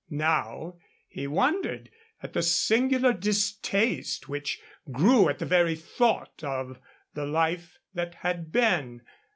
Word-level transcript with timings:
Now 0.09 0.77
he 1.07 1.27
wondered 1.27 1.91
at 2.23 2.33
the 2.33 2.41
singular 2.41 3.13
distaste 3.13 4.27
which 4.27 4.59
grew 4.91 5.29
at 5.29 5.37
the 5.37 5.45
very 5.45 5.75
thought 5.75 6.43
of 6.43 6.79
the 7.13 7.27
life 7.27 7.77
that 7.93 8.15
had 8.15 8.51
been. 8.51 9.03